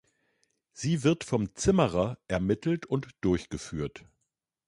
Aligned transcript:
Sie 0.73 1.03
wird 1.03 1.23
vom 1.23 1.53
Zimmerer 1.53 2.17
ermittelt 2.27 2.87
und 2.87 3.09
durchgeführt. 3.23 4.03